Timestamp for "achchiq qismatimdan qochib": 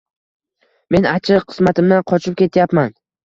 1.09-2.39